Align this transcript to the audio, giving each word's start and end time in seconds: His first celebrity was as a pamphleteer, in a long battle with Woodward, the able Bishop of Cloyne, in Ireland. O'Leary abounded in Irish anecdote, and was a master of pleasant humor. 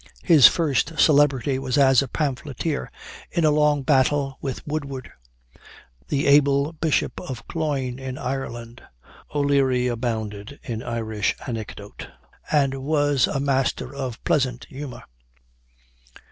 His 0.23 0.47
first 0.47 0.99
celebrity 0.99 1.59
was 1.59 1.77
as 1.77 2.01
a 2.01 2.07
pamphleteer, 2.07 2.91
in 3.29 3.45
a 3.45 3.51
long 3.51 3.83
battle 3.83 4.35
with 4.41 4.65
Woodward, 4.65 5.11
the 6.07 6.25
able 6.25 6.73
Bishop 6.73 7.21
of 7.21 7.47
Cloyne, 7.47 7.99
in 7.99 8.17
Ireland. 8.17 8.81
O'Leary 9.35 9.85
abounded 9.85 10.59
in 10.63 10.81
Irish 10.81 11.35
anecdote, 11.45 12.07
and 12.51 12.81
was 12.83 13.27
a 13.27 13.39
master 13.39 13.93
of 13.93 14.23
pleasant 14.23 14.65
humor. 14.71 15.03